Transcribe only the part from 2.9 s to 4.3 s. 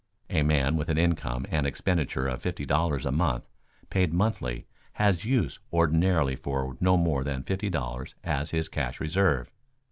a month paid